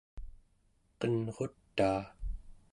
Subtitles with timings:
[0.99, 2.01] qenrutaa